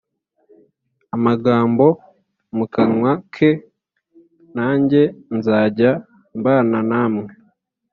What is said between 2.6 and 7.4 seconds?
kanwa ke nanjye nzajya mbana namwe